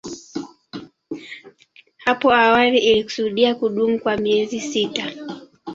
[1.97, 5.11] Hapo awali ilikusudia kudumu kwa miezi sita.